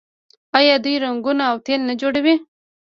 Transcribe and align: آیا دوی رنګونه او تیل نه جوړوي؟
آیا 0.57 0.75
دوی 0.83 0.95
رنګونه 1.05 1.43
او 1.51 1.57
تیل 1.65 1.81
نه 1.89 1.93
جوړوي؟ 2.01 2.35